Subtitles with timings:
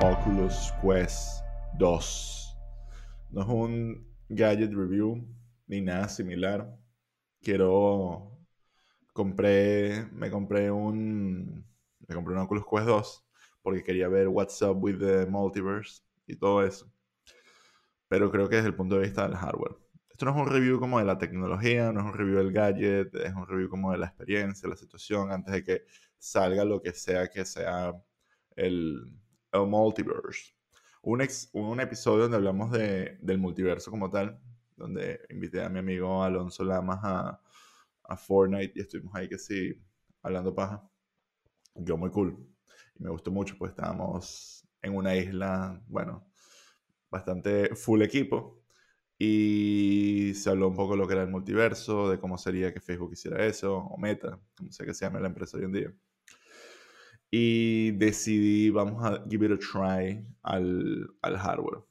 [0.00, 1.42] Oculus Quest
[1.76, 2.56] 2.
[3.30, 5.26] No es un gadget review
[5.66, 6.72] ni nada similar.
[7.42, 8.38] Quiero.
[9.12, 10.06] Compré.
[10.12, 11.66] Me compré un.
[12.06, 13.24] Me compré un Oculus Quest 2
[13.60, 16.88] porque quería ver What's Up with the Multiverse y todo eso.
[18.06, 19.76] Pero creo que desde el punto de vista del hardware.
[20.10, 23.14] Esto no es un review como de la tecnología, no es un review del gadget,
[23.16, 25.84] es un review como de la experiencia, la situación, antes de que
[26.18, 27.92] salga lo que sea que sea
[28.56, 29.12] el,
[29.52, 30.54] el multiverse.
[31.02, 34.40] Un, un episodio donde hablamos de, del multiverso como tal,
[34.76, 37.40] donde invité a mi amigo Alonso Lamas a,
[38.04, 39.74] a Fortnite y estuvimos ahí que sí,
[40.22, 40.82] hablando paja.
[41.74, 42.36] Yo muy cool.
[42.98, 46.26] Y me gustó mucho, pues estábamos en una isla, bueno,
[47.10, 48.62] bastante full equipo.
[49.18, 52.80] Y se habló un poco de lo que era el multiverso, de cómo sería que
[52.80, 55.92] Facebook hiciera eso, o Meta, como sea que se llame la empresa hoy en día.
[57.30, 61.82] Y decidí, vamos a give it a try al, al hardware.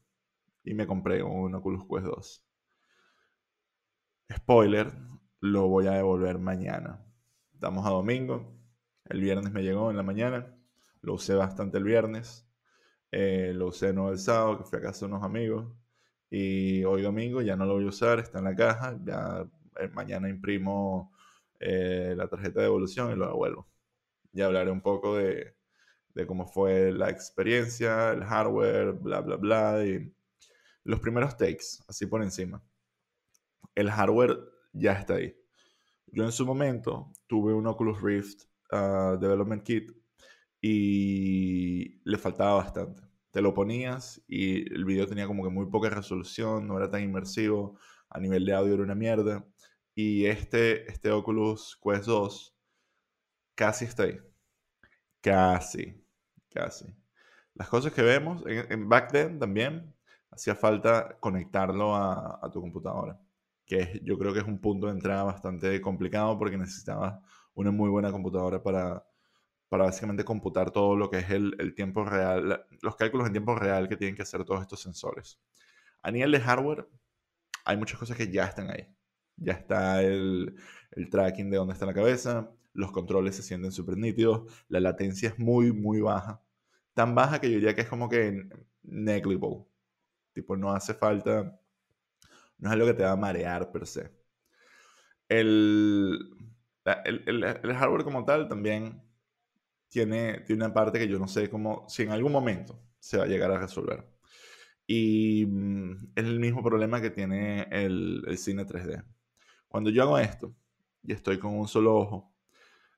[0.64, 2.46] Y me compré un Oculus Quest 2.
[4.36, 4.92] Spoiler,
[5.42, 7.04] lo voy a devolver mañana.
[7.54, 8.58] Estamos a domingo.
[9.06, 10.56] El viernes me llegó en la mañana.
[11.02, 12.48] Lo usé bastante el viernes.
[13.12, 15.74] Eh, lo usé no el sábado, que fui a casa de unos amigos.
[16.30, 18.98] Y hoy domingo ya no lo voy a usar, está en la caja.
[19.80, 21.14] Eh, mañana imprimo
[21.60, 23.68] eh, la tarjeta de devolución y lo devuelvo.
[24.38, 25.56] Ya hablaré un poco de,
[26.14, 29.84] de, cómo fue la experiencia, el hardware, bla, bla, bla.
[29.84, 30.14] Y
[30.84, 32.64] los primeros takes, así por encima.
[33.74, 34.38] El hardware
[34.74, 35.36] ya está ahí.
[36.06, 39.92] Yo en su momento tuve un Oculus Rift uh, Development Kit
[40.62, 43.02] y le faltaba bastante.
[43.32, 47.02] Te lo ponías y el video tenía como que muy poca resolución, no era tan
[47.02, 49.44] inmersivo, a nivel de audio era una mierda.
[49.96, 52.56] Y este, este Oculus Quest 2
[53.56, 54.27] casi está ahí.
[55.22, 56.04] Casi,
[56.54, 56.86] casi.
[57.54, 59.94] Las cosas que vemos, en, back then también,
[60.32, 63.20] hacía falta conectarlo a, tu computadora
[63.66, 67.22] que yo creo que es un punto de entrada bastante complicado porque necesitaba
[67.54, 69.06] una muy buena computadora para,
[69.68, 73.56] para básicamente computar todo lo que es el, el, tiempo real, los cálculos en tiempo
[73.56, 75.40] real que tienen que hacer todos estos sensores.
[76.02, 76.88] A nivel de hardware,
[77.66, 78.88] hay muchas cosas que ya están ahí.
[79.36, 80.56] Ya está el,
[80.92, 85.30] el tracking de dónde está la cabeza, los controles se sienten súper nítidos, la latencia
[85.30, 86.42] es muy, muy baja.
[86.94, 88.48] Tan baja que yo diría que es como que
[88.84, 89.66] negligible.
[90.34, 91.60] Tipo, no hace falta
[92.58, 94.12] no es algo que te va a marear per se.
[95.30, 96.20] El,
[97.06, 99.02] el, el, hardware como tal también
[99.90, 103.26] tiene, tiene una parte que yo no sé cómo, si en algún momento se va
[103.26, 104.08] a llegar a resolver.
[104.88, 109.04] Y mm, es el mismo problema que tiene el, el cine 3D.
[109.68, 110.56] Cuando yo hago esto
[111.04, 112.34] y estoy con un solo ojo,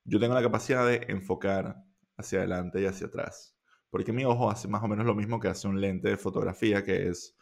[0.04, 1.84] yo tengo la capacidad de enfocar
[2.18, 3.56] hacia adelante y hacia atrás.
[3.90, 6.84] Porque mi ojo hace más o menos lo mismo que hace un lente de fotografía,
[6.84, 7.36] que es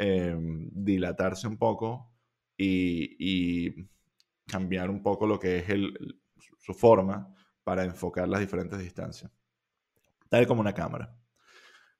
[0.00, 2.12] Em, dilatarse un poco
[2.56, 3.74] y,
[4.46, 6.22] cambiar un poco lo que es el,
[6.60, 9.32] su forma para enfocar las diferentes distancias.
[10.28, 11.18] Tal como una cámara.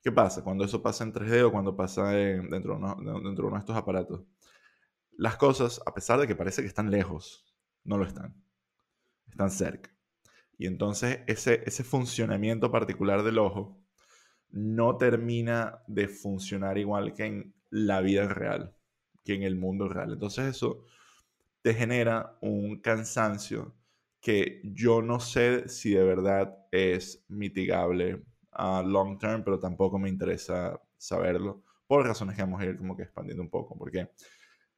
[0.01, 0.45] ¿Qué pasa?
[0.45, 3.61] Cuando eso pasa en 3D o cuando pasa dentro, de uno, dentro de uno de
[3.61, 4.23] estos aparatos,
[5.17, 7.53] las cosas, a pesar de que parece que están lejos,
[7.83, 8.41] no lo están.
[9.29, 9.91] Están cerca.
[10.59, 13.81] Y entonces ese, ese funcionamiento particular del ojo
[14.51, 18.75] no termina de funcionar igual que en la vida real
[19.25, 20.15] que en el mundo real.
[20.15, 20.85] Entonces eso
[21.63, 23.75] te genera un cansancio
[24.21, 30.09] que yo no sé si de verdad es mitigable a long term, pero tampoco me
[30.09, 33.77] interesa saberlo por razones que vamos a ir como que expandiendo un poco.
[33.77, 34.11] Porque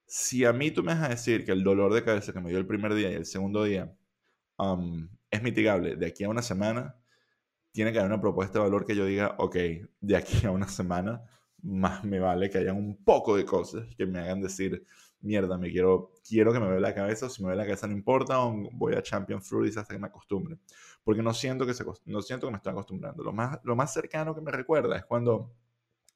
[0.04, 2.50] si a mí tú me vas a decir que el dolor de cabeza que me
[2.50, 3.94] dio el primer día y el segundo día
[4.58, 6.96] um, es mitigable de aquí a una semana,
[7.72, 9.56] tiene que haber una propuesta de valor que yo diga, ok,
[10.00, 11.22] de aquí a una semana
[11.62, 14.84] más me vale que hayan un poco de cosas que me hagan decir,
[15.20, 17.86] mierda, me quiero, quiero que me vea la cabeza, o si me ve la cabeza
[17.86, 20.58] no importa, o voy a Champion Fruits hasta que me acostumbre.
[21.04, 23.22] Porque no siento que, se, no siento que me estoy acostumbrando.
[23.22, 25.52] Lo más, lo más cercano que me recuerda es cuando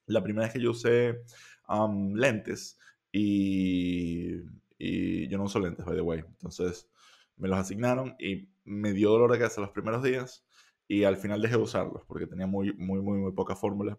[0.07, 1.23] la primera vez que yo usé
[1.67, 2.77] um, lentes
[3.11, 4.41] y,
[4.77, 6.19] y yo no uso lentes, by the way.
[6.19, 6.89] Entonces
[7.37, 10.45] me los asignaron y me dio dolor de cabeza los primeros días
[10.87, 13.97] y al final dejé de usarlos porque tenía muy, muy, muy, muy poca fórmula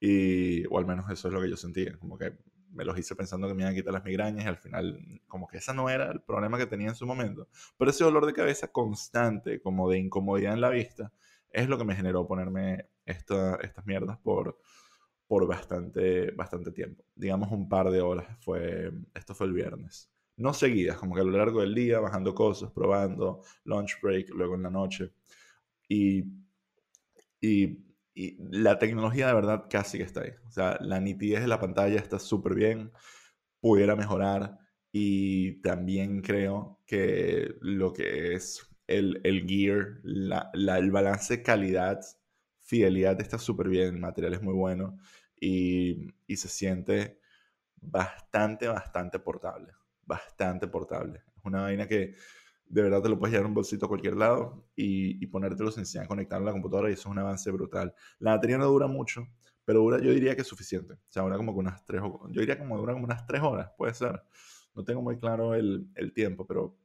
[0.00, 2.36] y, o al menos eso es lo que yo sentía, como que
[2.74, 5.46] me los hice pensando que me iban a quitar las migrañas y al final como
[5.46, 7.48] que esa no era el problema que tenía en su momento.
[7.78, 11.12] Pero ese dolor de cabeza constante, como de incomodidad en la vista,
[11.50, 14.58] es lo que me generó ponerme esta, estas mierdas por,
[15.26, 17.04] por bastante, bastante tiempo.
[17.14, 18.26] Digamos un par de horas.
[18.40, 20.10] Fue, esto fue el viernes.
[20.36, 24.54] No seguidas, como que a lo largo del día, bajando cosas, probando, lunch break, luego
[24.56, 25.12] en la noche.
[27.40, 27.78] Y,
[28.14, 30.30] y la tecnología de verdad casi que está ahí.
[30.46, 32.92] O sea, la nitidez de la pantalla está súper bien,
[33.60, 34.58] pudiera mejorar
[34.92, 42.00] y también creo que lo que es el, el gear, la, el balance calidad,
[42.60, 44.98] fidelidad está súper bien, el material es muy bueno
[45.40, 47.20] y, y se siente
[47.80, 49.72] bastante, bastante portable.
[50.06, 51.22] Bastante portable.
[51.36, 52.14] Es una vaina que
[52.66, 55.70] de verdad te lo puedes llevar en un bolsito a cualquier lado y, y ponértelo
[55.70, 57.94] sencillo, conectarlo a la computadora y eso es un avance brutal.
[58.18, 59.28] La batería no dura mucho,
[59.64, 60.94] pero dura, yo diría que es suficiente.
[60.94, 63.94] O sea, dura como unas tres, yo diría como dura como unas tres horas, puede
[63.94, 64.22] ser.
[64.74, 66.76] No tengo muy claro el, el tiempo, pero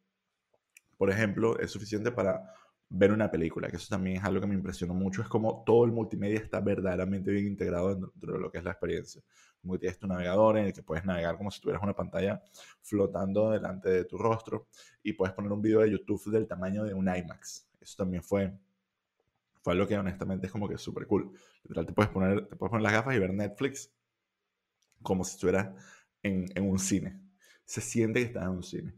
[0.97, 2.53] por ejemplo, es suficiente para
[2.89, 5.85] ver una película, que eso también es algo que me impresionó mucho, es como todo
[5.85, 9.21] el multimedia está verdaderamente bien integrado dentro de lo que es la experiencia.
[9.61, 12.41] Como que tienes tu navegador en el que puedes navegar como si tuvieras una pantalla
[12.81, 14.67] flotando delante de tu rostro
[15.03, 17.67] y puedes poner un video de YouTube del tamaño de un IMAX.
[17.79, 18.57] Eso también fue,
[19.61, 21.31] fue algo que honestamente es como que súper cool.
[21.63, 23.93] Literal, te puedes, poner, te puedes poner las gafas y ver Netflix
[25.03, 25.69] como si estuvieras
[26.23, 27.21] en, en un cine.
[27.65, 28.95] Se siente que estás en un cine.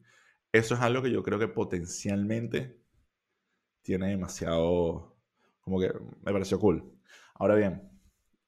[0.54, 2.81] Eso es algo que yo creo que potencialmente
[3.81, 5.16] tiene demasiado,
[5.62, 5.92] como que
[6.24, 6.83] me pareció cool.
[7.36, 7.89] Ahora bien,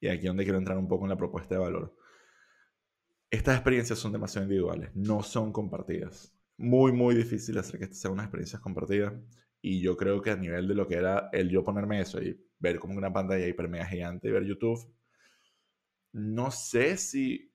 [0.00, 1.96] y aquí es donde quiero entrar un poco en la propuesta de valor.
[3.30, 6.32] Estas experiencias son demasiado individuales, no son compartidas.
[6.56, 9.14] Muy, muy difícil hacer que estas sean unas experiencias compartidas.
[9.60, 12.38] Y yo creo que a nivel de lo que era el yo ponerme eso y
[12.58, 14.94] ver como una pantalla hiper mega gigante y ver YouTube,
[16.12, 17.50] no sé si.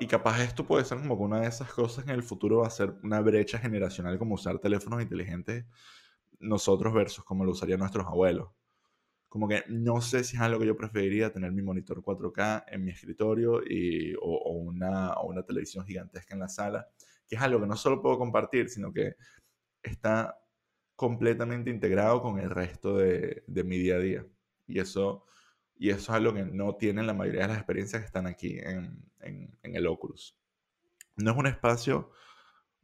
[0.00, 2.68] Y capaz, esto puede ser como que una de esas cosas en el futuro va
[2.68, 5.66] a ser una brecha generacional como usar teléfonos inteligentes
[6.40, 8.50] nosotros versus como lo usarían nuestros abuelos.
[9.28, 12.84] Como que no sé si es algo que yo preferiría tener mi monitor 4K en
[12.84, 16.88] mi escritorio y, o, una, o una televisión gigantesca en la sala,
[17.28, 19.16] que es algo que no solo puedo compartir, sino que
[19.82, 20.38] está
[20.94, 24.26] completamente integrado con el resto de, de mi día a día.
[24.66, 25.26] Y eso,
[25.76, 28.58] y eso es algo que no tienen la mayoría de las experiencias que están aquí
[28.58, 30.38] en, en, en el Oculus.
[31.16, 32.10] No es un espacio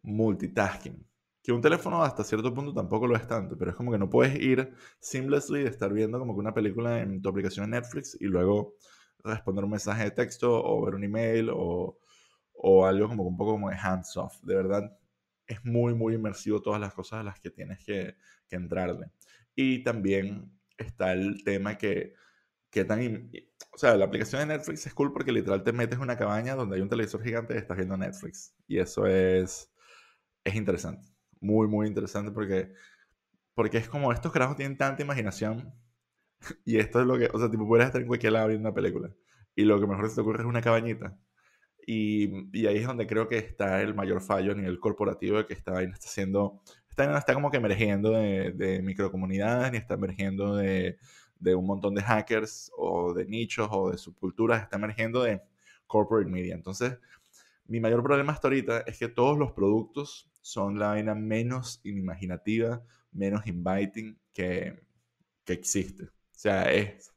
[0.03, 1.07] multitasking
[1.43, 4.09] que un teléfono hasta cierto punto tampoco lo es tanto, pero es como que no
[4.09, 8.17] puedes ir seamlessly de estar viendo como que una película en tu aplicación de Netflix
[8.21, 8.77] y luego
[9.25, 11.99] responder un mensaje de texto o ver un email o,
[12.55, 14.41] o algo como un poco como de hands off.
[14.43, 14.97] De verdad,
[15.47, 18.17] es muy, muy inmersivo todas las cosas a las que tienes que,
[18.49, 19.11] que entrarle.
[19.55, 22.15] Y también está el tema que,
[22.71, 23.31] que tan...
[23.73, 26.55] O sea, la aplicación de Netflix es cool porque literal te metes en una cabaña
[26.55, 28.55] donde hay un televisor gigante y estás viendo Netflix.
[28.67, 29.73] Y eso es,
[30.44, 31.12] es interesante
[31.43, 32.73] muy, muy interesante porque,
[33.55, 35.75] porque es como estos carajos tienen tanta imaginación
[36.65, 38.75] y esto es lo que, o sea, tipo, puedes estar en cualquier lado viendo una
[38.75, 39.11] película
[39.55, 41.19] y lo que mejor se te ocurre es una cabañita.
[41.87, 45.47] Y, y ahí es donde creo que está el mayor fallo a nivel corporativo de
[45.47, 49.94] que esta vaina está esta vaina está como que emergiendo de, de microcomunidades ni está
[49.94, 50.99] emergiendo de,
[51.43, 55.43] de un montón de hackers o de nichos o de subculturas, está emergiendo de
[55.87, 56.55] corporate media.
[56.55, 56.99] Entonces,
[57.67, 62.85] mi mayor problema hasta ahorita es que todos los productos son la vaina menos imaginativa,
[63.12, 64.85] menos inviting que,
[65.44, 66.05] que existe.
[66.05, 67.12] O sea, es,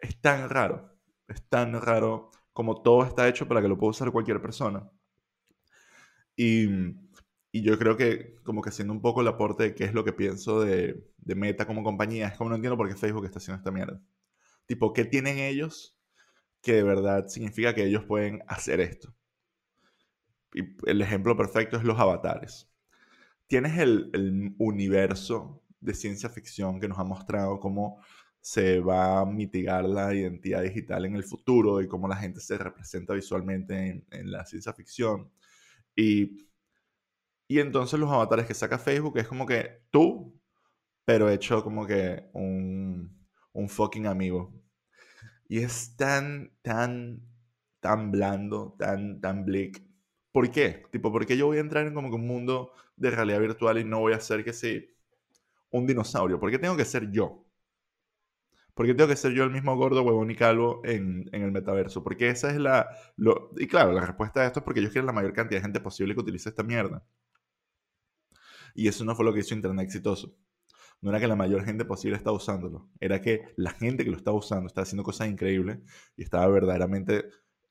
[0.00, 0.90] es tan raro,
[1.28, 4.88] es tan raro como todo está hecho para que lo pueda usar cualquier persona.
[6.36, 6.66] Y,
[7.52, 10.04] y, yo creo que como que haciendo un poco el aporte de qué es lo
[10.04, 13.38] que pienso de, de Meta como compañía, es como no entiendo por qué Facebook está
[13.38, 14.00] haciendo esta mierda.
[14.66, 15.96] Tipo, ¿qué tienen ellos
[16.62, 19.14] que de verdad significa que ellos pueden hacer esto?
[20.52, 22.70] El ejemplo perfecto es los avatares.
[23.46, 28.00] Tienes el, el universo de ciencia ficción que nos ha mostrado cómo
[28.40, 32.56] se va a mitigar la identidad digital en el futuro y cómo la gente se
[32.58, 35.30] representa visualmente en, en la ciencia ficción.
[35.96, 36.48] Y,
[37.48, 40.40] y, entonces los avatares que saca Facebook es como que tú,
[41.04, 44.52] pero hecho como que un, un fucking amigo.
[45.48, 47.22] Y es tan, tan,
[47.80, 49.82] tan blando, tan, tan bleak,
[50.32, 50.84] ¿Por qué?
[50.90, 53.78] Tipo, ¿por qué yo voy a entrar en como que un mundo de realidad virtual
[53.78, 54.88] y no voy a ser que sí
[55.70, 56.40] un dinosaurio?
[56.40, 57.44] ¿Por qué tengo que ser yo?
[58.74, 61.50] ¿Por qué tengo que ser yo el mismo gordo, huevón y calvo en, en el
[61.50, 62.04] metaverso?
[62.04, 62.88] Porque esa es la...
[63.16, 65.62] Lo, y claro, la respuesta a esto es porque ellos quieren la mayor cantidad de
[65.64, 67.04] gente posible que utilice esta mierda.
[68.74, 70.36] Y eso no fue lo que hizo Internet exitoso.
[71.00, 72.88] No era que la mayor gente posible estaba usándolo.
[73.00, 75.78] Era que la gente que lo estaba usando estaba haciendo cosas increíbles
[76.16, 77.24] y estaba verdaderamente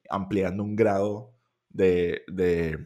[0.09, 1.36] ampliando un grado
[1.77, 2.85] de,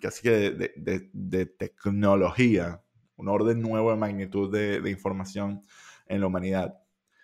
[0.00, 2.82] casi de, tecnología,
[3.16, 5.64] un orden nuevo de magnitud de, información
[6.06, 6.74] en la humanidad.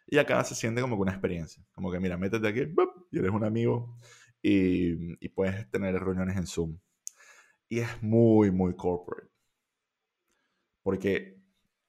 [0.06, 2.60] Y acá se siente como que una experiencia, como que mira, métete aquí
[3.10, 3.98] y eres un amigo
[4.42, 6.78] y, y puedes tener reuniones en Zoom.
[7.68, 9.30] Y es muy, muy corporate.
[10.82, 11.40] Porque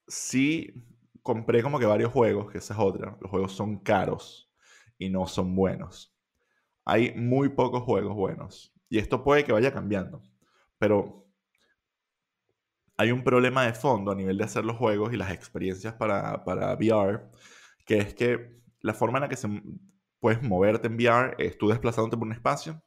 [0.08, 0.74] sí,
[1.22, 3.18] compré como que varios juegos, que esa es otra.
[3.20, 4.50] Los juegos son caros
[4.98, 6.16] y no son buenos.
[6.86, 8.75] Hay muy pocos juegos buenos.
[8.89, 10.22] Y esto puede que vaya cambiando.
[10.77, 11.25] Pero
[12.98, 16.44] hay un problema de fondo a nivel de hacer los juegos y las experiencias para,
[16.44, 17.30] para VR,
[17.86, 19.50] que es que la forma en la que se
[20.20, 22.82] puedes moverte en VR es tú desplazándote por un espacio,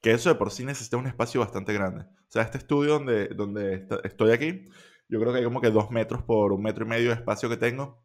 [0.00, 2.02] que eso de por sí necesita un espacio bastante grande.
[2.04, 4.66] O sea, este estudio donde, donde estoy aquí,
[5.08, 7.48] yo creo que hay como que dos metros por un metro y medio de espacio
[7.48, 8.04] que tengo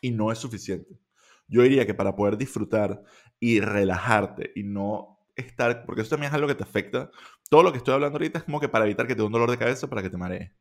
[0.00, 1.00] y no es suficiente.
[1.48, 3.02] Yo diría que para poder disfrutar
[3.40, 7.10] y relajarte y no estar, porque eso también es algo que te afecta,
[7.50, 9.32] todo lo que estoy hablando ahorita es como que para evitar que te dé un
[9.32, 10.52] dolor de cabeza, para que te marees.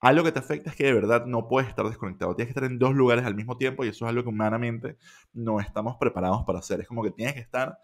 [0.00, 2.34] Algo que te afecta es que de verdad no puedes estar desconectado.
[2.36, 4.98] Tienes que estar en dos lugares al mismo tiempo y eso es algo que humanamente
[5.32, 6.80] no estamos preparados para hacer.
[6.80, 7.78] Es como que tienes que estar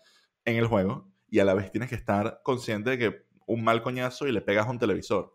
[0.44, 3.82] en el juego y a la vez tienes que estar consciente de que un mal
[3.82, 5.32] coñazo y le pegas a un televisor.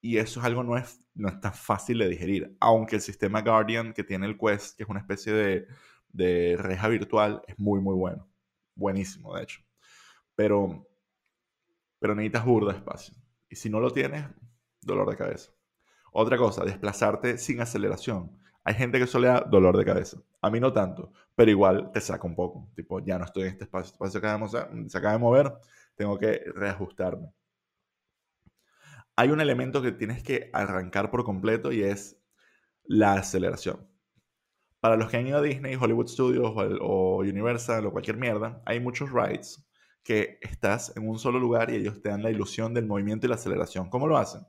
[0.00, 2.56] Y eso es algo no es, no es tan fácil de digerir.
[2.60, 5.66] Aunque el sistema Guardian que tiene el Quest, que es una especie de,
[6.08, 8.28] de reja virtual, es muy, muy bueno.
[8.74, 9.60] Buenísimo, de hecho.
[10.34, 10.88] Pero,
[11.98, 13.14] pero necesitas burda espacio.
[13.48, 14.26] Y si no lo tienes,
[14.80, 15.52] dolor de cabeza.
[16.12, 18.38] Otra cosa, desplazarte sin aceleración.
[18.64, 20.18] Hay gente que eso le da dolor de cabeza.
[20.40, 22.70] A mí no tanto, pero igual te saca un poco.
[22.74, 24.48] Tipo, ya no estoy en este espacio, este espacio
[24.88, 25.52] se acaba de mover,
[25.96, 27.32] tengo que reajustarme.
[29.16, 32.20] Hay un elemento que tienes que arrancar por completo y es
[32.84, 33.88] la aceleración.
[34.80, 38.80] Para los que han ido a Disney, Hollywood Studios o, Universal o cualquier mierda, hay
[38.80, 39.64] muchos rides
[40.02, 43.28] que estás en un solo lugar y ellos te dan la ilusión del movimiento y
[43.28, 43.88] la aceleración.
[43.88, 44.42] ¿Cómo lo hacen?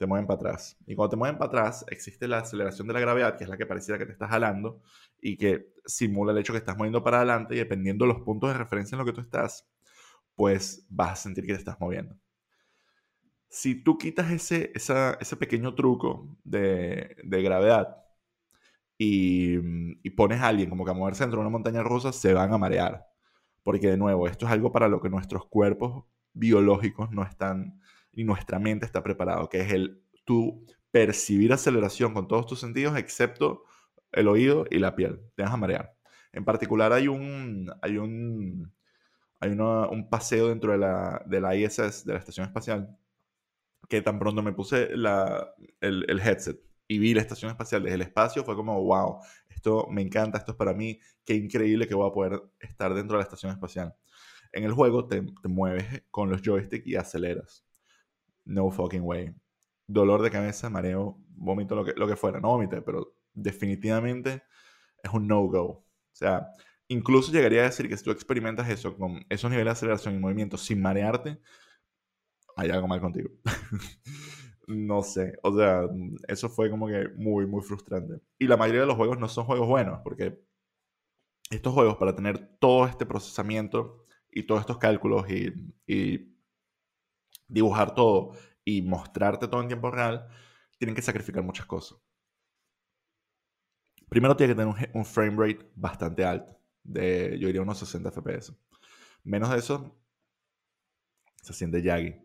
[0.00, 0.78] te mueven para atrás.
[0.86, 3.58] Y cuando te mueven para atrás, existe la aceleración de la gravedad, que es la
[3.58, 4.80] que pareciera que te estás jalando
[5.20, 8.50] y que simula el hecho que estás moviendo para adelante y dependiendo de los puntos
[8.50, 9.68] de referencia en lo que tú estás,
[10.34, 12.16] pues vas a sentir que te estás moviendo.
[13.50, 17.98] Si tú quitas ese, pequeño truco de, gravedad
[18.96, 19.58] y,
[20.02, 22.54] y, pones a alguien como que a moverse dentro de una montaña rusa, se van
[22.54, 23.09] a marear.
[23.62, 27.80] Porque de nuevo, esto es algo para lo que nuestros cuerpos biológicos no están
[28.12, 32.96] y nuestra mente está preparado, que es el tú percibir aceleración con todos tus sentidos,
[32.96, 33.64] excepto
[34.12, 35.20] el oído y la piel.
[35.36, 35.94] Te vas a marear.
[36.32, 38.72] En particular hay un, hay un,
[39.40, 42.96] hay un paseo dentro de la, de la ISS, de la Estación Espacial,
[43.88, 47.94] que tan pronto me puse la, el, el headset y vi la Estación Espacial desde
[47.94, 51.94] el espacio, fue como, wow, esto me encanta, esto es para mí, qué increíble que
[51.94, 53.94] voy a poder estar dentro de la Estación Espacial.
[54.52, 57.64] En el juego te, te mueves con los joysticks y aceleras
[58.44, 59.32] no fucking way.
[59.86, 62.40] Dolor de cabeza, mareo, vómito, lo que, lo que fuera.
[62.40, 64.42] No vomité, pero definitivamente
[65.02, 65.64] es un no-go.
[65.64, 66.48] O sea,
[66.88, 70.18] incluso llegaría a decir que si tú experimentas eso con esos niveles de aceleración y
[70.18, 71.40] movimiento sin marearte,
[72.56, 73.30] hay algo mal contigo.
[74.70, 75.82] no sé, o sea,
[76.28, 78.20] eso fue como que muy, muy frustrante.
[78.38, 80.40] Y la mayoría de los juegos no son juegos buenos, porque
[81.50, 85.52] estos juegos para tener todo este procesamiento y todos estos cálculos y,
[87.48, 88.34] dibujar todo
[88.64, 90.28] y mostrarte todo en tiempo real,
[90.78, 91.98] tienen que sacrificar muchas cosas.
[94.08, 98.56] Primero tiene que tener un, frame rate bastante alto, de yo diría unos 60 FPS.
[99.24, 100.00] Menos de eso,
[101.42, 102.22] se siente yaggy.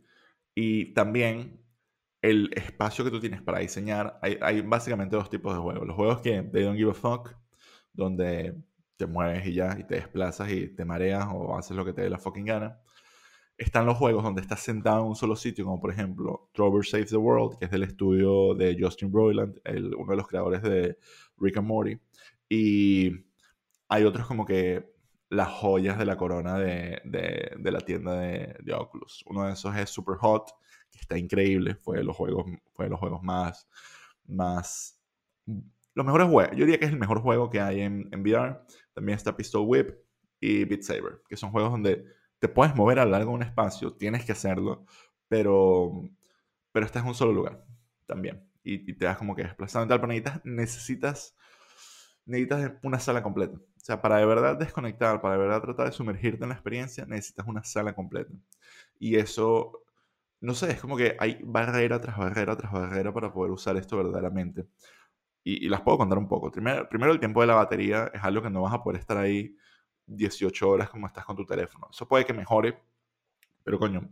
[0.54, 1.65] Y también
[2.30, 5.88] el espacio que tú tienes para diseñar, hay, básicamente dos tipos de juegos.
[5.88, 7.36] Los juegos que they don't give a fuck,
[7.94, 8.56] donde
[8.98, 12.02] te mueves y ya, y te desplazas y te mareas o haces lo que te
[12.02, 12.80] dé la fucking gana
[13.58, 17.10] están los juegos donde estás sentado en un solo sitio, como por ejemplo Trover Saves
[17.10, 19.60] the World, que es del estudio de Justin Roiland,
[19.98, 20.98] uno de los creadores de
[21.38, 21.98] Rick and Morty.
[22.50, 23.12] Y
[23.88, 24.94] hay otros como que
[25.30, 27.02] las joyas de la corona de,
[27.64, 29.24] la tienda de, Oculus.
[29.28, 30.52] Uno de esos es Super Hot,
[30.96, 31.76] que está increíble.
[31.76, 33.68] Fue de los juegos, fue los juegos más,
[34.26, 35.00] más...
[35.94, 36.52] Los mejores juegos.
[36.58, 38.60] Yo diría que es el mejor juego que hay en, en VR.
[38.94, 39.96] También está Pistol Whip
[40.40, 42.06] y Beat Saber, que son juegos donde
[42.40, 44.86] te puedes mover a lo largo de un espacio, tienes que hacerlo,
[45.28, 45.92] pero,
[46.72, 47.66] pero estás en un solo lugar
[48.06, 48.48] también.
[48.64, 51.36] Y, te das como que desplazando y tal, pero necesitas,
[52.26, 53.58] necesitas, una sala completa.
[53.58, 57.06] O sea, para de verdad desconectar, para de verdad tratar de sumergirte en la experiencia,
[57.06, 58.34] necesitas una sala completa.
[59.00, 59.85] Y eso,
[60.42, 63.98] no sé, es como que hay barrera tras barrera tras barrera para poder usar esto
[63.98, 64.68] verdaderamente.
[65.44, 66.52] Y, las puedo contar un poco.
[66.52, 69.18] Primero, primero, el tiempo de la batería es algo que no vas a poder estar
[69.18, 69.56] ahí
[70.08, 71.88] 18 horas como estás con tu teléfono.
[71.92, 72.80] Eso puede que mejore,
[73.64, 74.10] pero coño,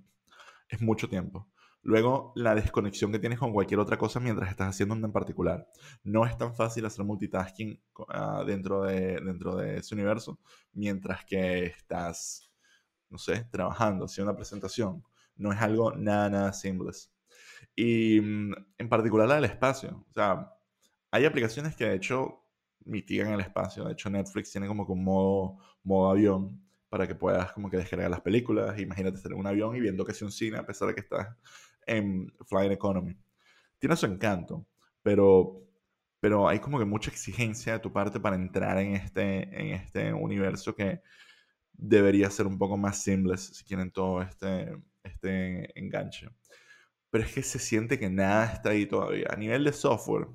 [0.69, 1.47] es mucho tiempo.
[1.83, 5.67] Luego, la desconexión que tienes con cualquier otra cosa mientras estás haciendo una en particular.
[6.03, 10.39] No es tan fácil hacer multitasking ah, dentro, de, dentro de ese universo
[10.71, 12.49] mientras que estás,
[13.09, 15.03] no sé, trabajando, haciendo una presentación.
[15.35, 16.91] No es algo nada, nada simple.
[17.75, 20.05] Y mm, en particular la del espacio.
[20.09, 20.53] O sea,
[21.11, 22.43] hay aplicaciones que de hecho
[22.85, 23.83] mitigan el espacio.
[23.85, 27.77] De hecho, Netflix tiene como que un modo, modo avión para que puedas como que
[27.77, 28.79] descargar las películas.
[28.79, 31.01] Imagínate estar en un avión y viendo que es un cine a pesar de que
[31.01, 31.27] estás
[31.85, 33.17] en Flying Economy.
[33.79, 34.65] Tiene su encanto,
[35.01, 35.61] pero,
[36.19, 40.13] pero hay como que mucha exigencia de tu parte para entrar en este, en este
[40.13, 41.01] universo que
[41.73, 44.77] debería ser un poco más seamless si quieren todo este,
[45.23, 46.29] este enganche.
[47.09, 49.27] Pero es que se siente que nada está ahí todavía.
[49.29, 50.27] A nivel de software,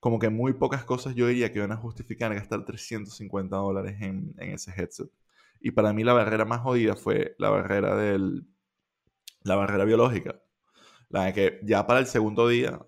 [0.00, 4.34] como que muy pocas cosas yo diría que van a justificar gastar 350 dólares en,
[4.38, 5.10] en ese headset.
[5.60, 8.46] Y para mí la barrera más jodida fue la barrera del...
[9.42, 10.40] La barrera biológica.
[11.08, 12.80] La de que ya para el segundo día,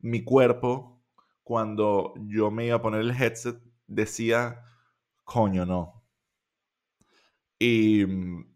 [0.00, 1.00] mi cuerpo,
[1.44, 3.56] cuando yo me iba a poner el headset,
[3.86, 4.64] decía,
[5.24, 6.01] coño, no.
[7.64, 8.04] Y,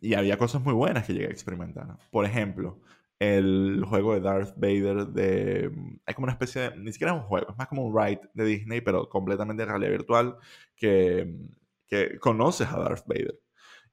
[0.00, 1.96] y había cosas muy buenas que llegué a experimentar.
[2.10, 2.80] Por ejemplo,
[3.20, 5.70] el juego de Darth Vader de...
[6.04, 6.76] Es como una especie de...
[6.76, 9.68] Ni siquiera es un juego, es más como un ride de Disney, pero completamente de
[9.68, 10.36] realidad virtual,
[10.74, 11.38] que,
[11.86, 13.38] que conoces a Darth Vader.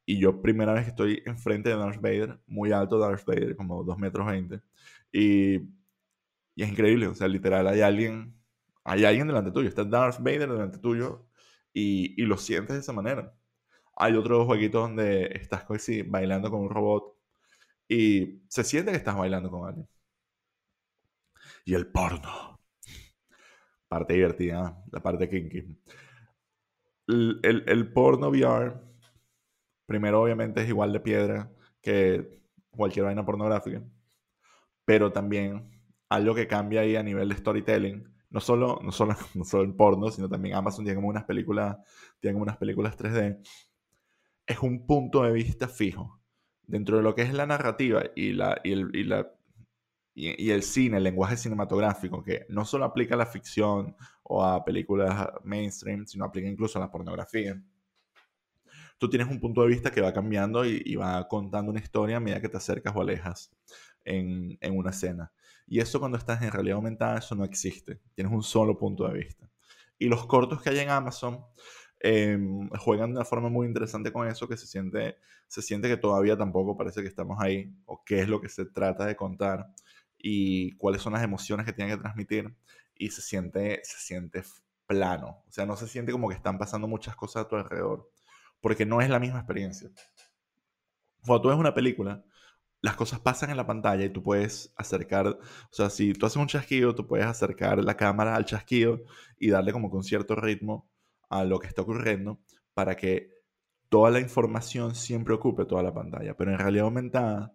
[0.03, 3.84] Y yo primera vez que estoy enfrente de Darth Vader, muy alto Darth Vader, como
[3.84, 4.62] 2 metros 20.
[5.12, 5.58] Y,
[6.55, 8.36] y es increíble, o sea, literal, hay alguien,
[8.84, 11.27] hay alguien delante tuyo, está Darth Vader delante tuyo
[11.72, 13.32] y, y lo sientes de esa manera.
[13.95, 17.15] Hay otros jueguitos donde estás así, bailando con un robot
[17.88, 19.88] y se siente que estás bailando con alguien.
[21.65, 22.59] Y el porno.
[23.88, 25.77] Parte divertida, la parte kinky.
[27.07, 28.81] El, el, porno VR
[29.85, 33.83] Primero, obviamente, es igual de piedra que cualquier vaina pornográfica.
[34.85, 35.69] Pero también
[36.09, 38.03] algo que cambia ahí a nivel de storytelling.
[38.29, 41.77] No solo, no solo, no solo el porno, sino también Amazon tiene como unas películas,
[42.19, 43.41] tiene como unas películas 3D.
[44.45, 46.19] Es un punto de vista fijo.
[46.63, 49.31] Dentro de lo que es la narrativa y, la, y, el, y, la,
[50.15, 54.63] y, el cine, el lenguaje cinematográfico, que no solo aplica a la ficción o a
[54.63, 57.61] películas mainstream, sino aplica incluso a la pornografía
[59.03, 62.20] tú tienes un punto de vista que va cambiando y, va contando una historia a
[62.22, 63.51] medida que te acercas o alejas
[64.05, 65.29] en, una escena.
[65.68, 68.00] Y eso cuando estás en realidad aumentada, eso no existe.
[68.15, 69.50] Tienes un solo punto de vista.
[70.00, 71.44] Y los cortos que hay en Amazon
[72.03, 75.98] em, juegan de una forma muy interesante con eso, que se siente, se siente que
[75.98, 79.68] todavía tampoco parece que estamos ahí, o qué es lo que se trata de contar,
[80.18, 82.55] y cuáles son las emociones que tienen que transmitir,
[82.96, 84.44] y se siente, se siente
[84.85, 85.44] plano.
[85.48, 88.09] O sea, no se siente como que están pasando muchas cosas a tu alrededor
[88.63, 89.92] porque no es la misma experiencia.
[91.25, 92.24] Cuando tú ves una película,
[92.81, 95.39] las cosas pasan en la pantalla y tú puedes acercar, o
[95.70, 99.03] sea, si tú haces un chasquido, tú puedes acercar la cámara al chasquido
[99.37, 100.89] y darle como con cierto ritmo
[101.29, 102.40] a lo que está ocurriendo
[102.74, 103.29] para que
[103.90, 106.36] toda la información siempre ocupe toda la pantalla.
[106.36, 107.53] Pero en realidad aumentada,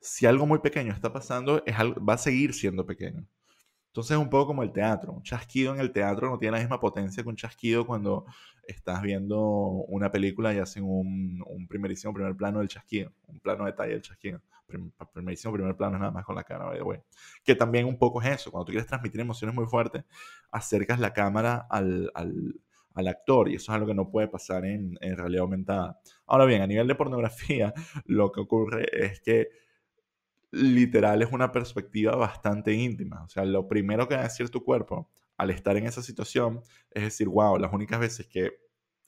[0.00, 3.26] si algo muy pequeño está pasando, es va a seguir siendo pequeño.
[3.90, 5.12] Entonces es un poco como el teatro.
[5.12, 8.24] Un chasquido en el teatro no tiene la misma potencia que un chasquido cuando
[8.62, 13.72] estás viendo una película y hacen un, primerísimo primer plano del chasquido, un plano de
[13.72, 14.40] detalle del chasquido.
[15.12, 17.00] primerísimo primer plano es nada más con la cara, güey.
[17.42, 18.52] Que también un poco es eso.
[18.52, 20.04] Cuando tú quieres transmitir emociones muy fuertes,
[20.52, 22.60] acercas la cámara al,
[22.94, 26.00] al actor y eso es algo que no puede pasar en, realidad aumentada.
[26.26, 27.72] Ahora bien, a nivel de pornografía,
[28.04, 29.48] lo que ocurre es que
[30.52, 33.22] literal es una perspectiva bastante íntima.
[33.24, 36.60] O sea, lo primero que va a decir tu cuerpo al estar en esa situación
[36.90, 38.50] es decir, wow, las únicas veces que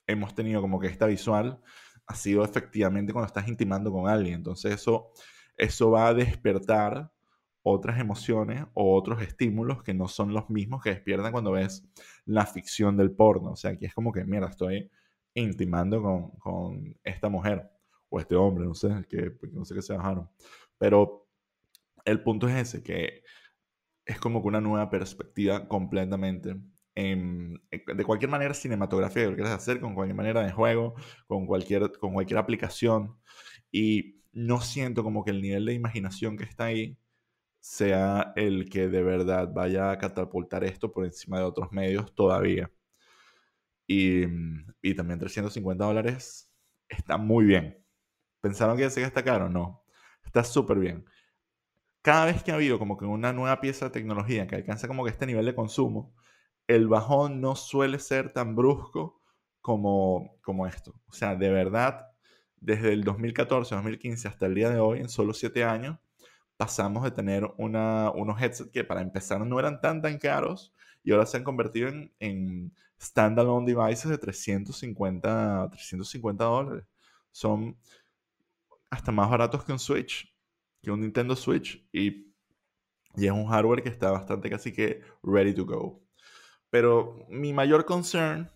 [0.07, 1.61] hemos tenido como que esta visual
[2.07, 4.35] ha sido efectivamente cuando estás intimando con alguien.
[4.35, 5.11] Entonces eso,
[5.57, 7.13] eso va a despertar
[7.63, 11.85] otras emociones o otros estímulos que no son los mismos que despiertan cuando ves
[12.25, 13.53] la ficción del porno.
[13.53, 14.91] O sea, aquí es como que, mira, estoy
[15.35, 17.71] intimando con, con esta mujer
[18.13, 20.29] o este hombre, no sé, que, no sé qué se bajaron.
[20.77, 21.29] Pero
[22.05, 23.23] el punto es ese, que
[24.05, 26.57] es como que una nueva perspectiva completamente.
[26.95, 30.95] de cualquier manera cinematográfica que quieras hacer, con cualquier manera de juego,
[31.27, 33.17] con cualquier, con cualquier aplicación.
[33.71, 36.99] Y no siento como que el nivel de imaginación que está ahí
[37.63, 42.71] sea el que de verdad vaya a catapultar esto por encima de otros medios todavía.
[43.87, 44.25] Y,
[44.83, 46.51] y también 350 dólares
[46.89, 47.83] está muy bien.
[48.41, 49.49] ¿Pensaron que ya se gasta caro?
[49.49, 49.85] No.
[50.25, 51.05] Está súper bien
[52.03, 55.05] cada vez que ha habido como que una nueva pieza de tecnología que alcanza como
[55.05, 56.15] que este nivel de consumo,
[56.67, 59.23] el bajón no suele ser tan brusco
[59.61, 60.95] como, como esto.
[61.07, 62.09] O sea, de verdad,
[62.57, 65.99] desde el 2014, 2015 hasta el día de hoy, en solo 7 años,
[66.63, 70.73] pasamos de tener unos headsets que para empezar no eran tan tan caros
[71.03, 76.85] y ahora se han convertido en, en standalone devices de 350, 350 dólares.
[77.33, 77.77] Son
[78.91, 80.33] hasta más baratos que un Switch
[80.81, 82.33] que un Nintendo Switch y
[83.17, 86.01] Y es un hardware que está bastante casi que ready to go.
[86.71, 88.49] Pero mi mayor concern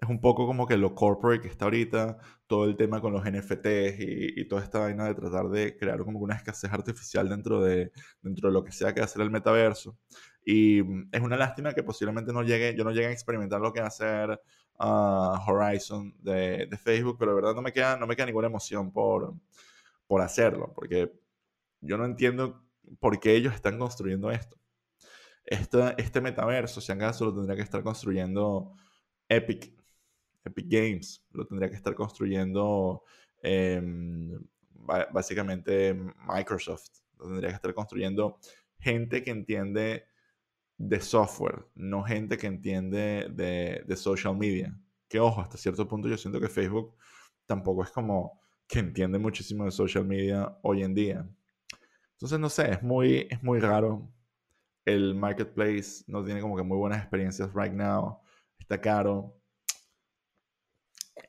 [0.00, 3.24] es un poco como que lo corporate que está ahorita, todo el tema con los
[3.24, 7.92] NFTs y, toda esta vaina de tratar de crear como una escasez artificial dentro de,
[8.22, 9.98] dentro de lo que sea que hacer el metaverso.
[10.44, 13.72] Y mm, es una lástima que posiblemente no llegue, yo no llegue a experimentar lo
[13.72, 14.40] que va a hacer
[14.78, 18.92] uh, Horizon de, Facebook, pero de verdad no me queda, no me queda ninguna emoción
[18.92, 19.34] por,
[20.06, 21.12] por hacerlo, porque
[21.80, 22.64] yo no entiendo
[23.00, 24.56] por qué ellos están construyendo esto.
[25.44, 28.74] Este, este metaverso, si acaso, lo tendría que estar construyendo
[29.28, 29.77] Epic
[30.44, 33.02] Epic Games, lo tendría que estar construyendo
[33.42, 34.38] em,
[35.12, 35.94] básicamente
[36.26, 38.38] Microsoft, lo tendría que estar construyendo
[38.78, 40.04] gente que entiende
[40.76, 44.78] de software, no gente que entiende de, de, social media.
[45.08, 46.94] Que ojo, hasta cierto punto yo siento que Facebook
[47.46, 51.28] tampoco es como que entiende muchísimo de social media hoy en día.
[52.12, 54.08] Entonces, no sé, es muy, es muy raro.
[54.84, 58.20] El marketplace no tiene como que muy buenas experiencias right now.
[58.58, 59.37] Está caro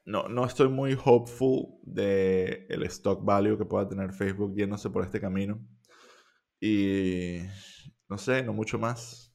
[0.10, 5.04] no, no estoy muy hopeful de el stock value que pueda tener Facebook yéndose por
[5.04, 5.63] este camino.
[6.60, 7.41] Y
[8.10, 9.32] no sé, no mucho más.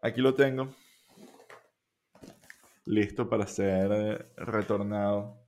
[0.00, 0.74] Aquí lo tengo.
[2.86, 5.46] Listo para ser eh, retornado.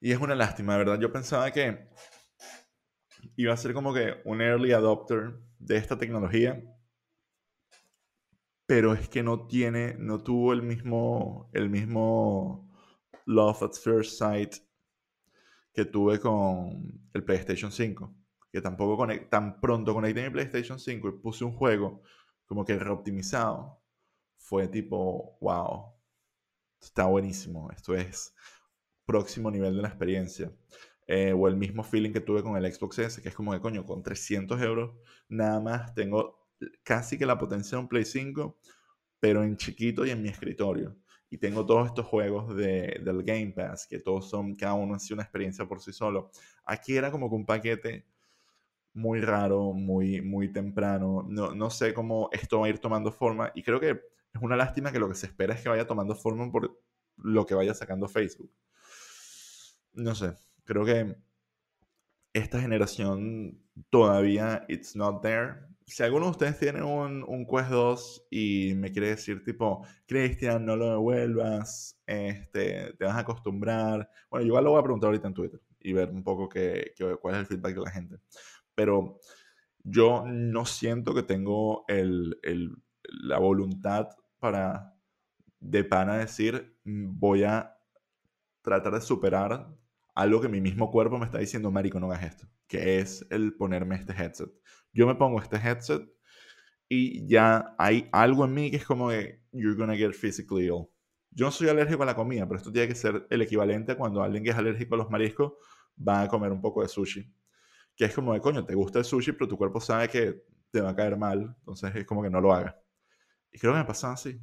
[0.00, 1.00] Y es una lástima, ¿verdad?
[1.00, 1.88] Yo pensaba que
[3.34, 6.62] iba a ser como que un early adopter de esta tecnología
[8.68, 12.70] pero es que no tiene, no tuvo el mismo, el mismo
[13.24, 14.56] love at first sight
[15.72, 18.14] que tuve con el PlayStation 5.
[18.52, 22.02] Que tampoco tan pronto conecté mi PlayStation 5 y puse un juego
[22.44, 23.80] como que reoptimizado.
[24.36, 25.94] Fue tipo, wow,
[26.78, 27.70] está buenísimo.
[27.70, 28.34] Esto es
[29.06, 30.52] próximo nivel de la experiencia.
[31.06, 33.60] Eh, o el mismo feeling que tuve con el Xbox S, que es como que
[33.60, 34.94] coño, con 300 euros
[35.30, 36.37] nada más tengo
[36.82, 38.58] casi que la potencia de un Play 5,
[39.20, 40.96] pero en chiquito y en mi escritorio.
[41.30, 44.98] Y tengo todos estos juegos de, del Game Pass, que todos son, cada uno ha
[44.98, 46.30] sido una experiencia por sí solo.
[46.64, 48.06] Aquí era como que un paquete
[48.94, 51.24] muy raro, muy, muy temprano.
[51.28, 53.52] No, no sé cómo esto va a ir tomando forma.
[53.54, 56.14] Y creo que es una lástima que lo que se espera es que vaya tomando
[56.14, 56.80] forma por
[57.16, 58.50] lo que vaya sacando Facebook.
[59.92, 61.16] No sé, creo que
[62.32, 68.26] esta generación todavía it's not there si alguno de ustedes tiene un, un, Quest 2
[68.30, 74.10] y me quiere decir tipo, Cristian, no lo devuelvas, este, te vas a acostumbrar.
[74.30, 77.34] Bueno, igual lo voy a preguntar ahorita en Twitter y ver un poco qué, cuál
[77.34, 78.16] es el feedback de la gente.
[78.74, 79.18] Pero
[79.82, 84.94] yo no siento que tengo el, el, la voluntad para
[85.60, 87.76] de pana decir, mm, voy a
[88.62, 89.77] tratar de superar
[90.18, 93.54] algo que mi mismo cuerpo me está diciendo, Marico, no hagas esto, que es el
[93.54, 94.50] ponerme este headset
[94.92, 96.02] yo me pongo este headset
[96.88, 100.88] y ya hay algo en mí que es como que you're gonna get physically ill.
[101.30, 103.96] Yo no soy alérgico a la comida, pero esto tiene que ser el equivalente a
[103.96, 105.52] cuando alguien que es alérgico a los mariscos
[105.96, 107.32] va a comer un poco de sushi.
[107.94, 110.80] Que es como de, coño, te gusta el sushi, pero tu cuerpo sabe que te
[110.80, 112.74] va a caer mal, entonces es como que no lo hagas.
[113.52, 114.40] Y creo que me pasa así.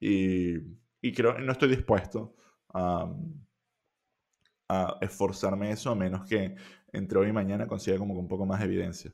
[0.00, 0.56] Y,
[1.00, 2.36] y creo no estoy dispuesto
[2.72, 3.12] a,
[4.68, 6.56] a esforzarme eso a menos que
[6.92, 9.12] entre hoy y mañana consiga como un poco más de evidencia.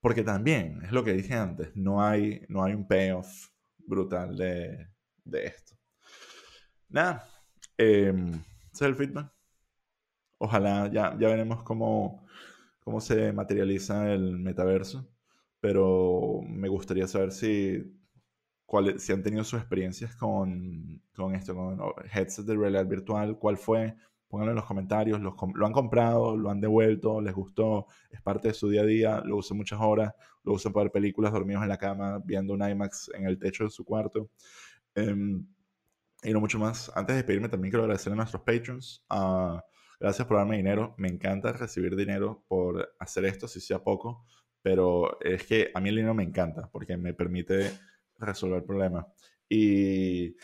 [0.00, 4.88] Porque también, es lo que dije antes, no hay, no hay un payoff brutal de,
[5.24, 5.76] de esto.
[6.88, 7.28] Nada,
[7.78, 8.12] eh,
[8.72, 9.32] ese es el feedback.
[10.38, 12.26] Ojalá, ya, ya veremos cómo,
[12.80, 15.06] cómo se materializa el metaverso,
[15.60, 18.00] pero me gustaría saber si,
[18.64, 21.78] cuál, si han tenido sus experiencias con, con esto, con
[22.12, 23.96] headset de realidad virtual, cuál fue,
[24.30, 28.54] pónganlo en los comentarios, lo han comprado, lo han devuelto, les gustó, es parte de
[28.54, 30.14] su día a día, lo usan muchas horas,
[30.44, 33.64] lo usan para ver películas dormidos en la cama, viendo un IMAX en el techo
[33.64, 34.30] de su cuarto.
[34.94, 35.44] Em,
[36.22, 36.90] y no mucho más.
[36.94, 39.04] Antes de despedirme también quiero agradecer a nuestros patrons.
[39.10, 39.58] Uh,
[39.98, 40.94] gracias por darme dinero.
[40.98, 44.26] Me encanta recibir dinero por hacer esto, si sea poco.
[44.62, 47.72] Pero es que a mí el dinero me encanta porque me permite
[48.18, 49.06] resolver problemas.
[49.48, 50.36] Y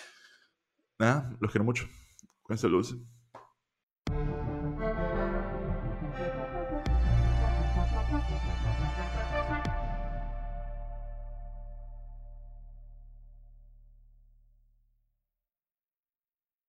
[0.99, 1.87] nada, los quiero mucho.
[2.42, 3.15] Cuídense, Lucy.